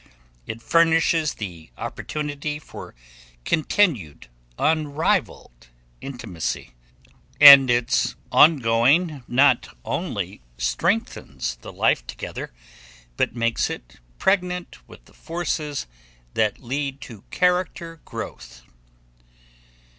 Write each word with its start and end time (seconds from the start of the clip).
It 0.47 0.63
furnishes 0.63 1.35
the 1.35 1.69
opportunity 1.77 2.57
for 2.57 2.95
continued 3.45 4.29
unrivaled 4.57 5.67
intimacy, 6.01 6.73
and 7.39 7.69
its 7.69 8.15
on 8.31 8.57
going 8.57 9.23
not 9.27 9.77
only 9.85 10.41
strengthens 10.57 11.57
the 11.57 11.71
life 11.71 12.07
together, 12.07 12.51
but 13.15 13.35
makes 13.35 13.69
it 13.69 13.97
pregnant 14.17 14.77
with 14.89 15.05
the 15.05 15.13
forces 15.13 15.85
that 16.33 16.57
lead 16.63 16.99
to 17.01 17.21
character 17.29 18.01
growth. 18.03 18.63